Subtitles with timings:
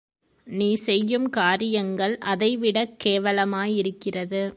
[0.47, 4.43] நீ செய்யும் காரியங்கள் அதைவிடக் கேவலமாயிருக்கிறது.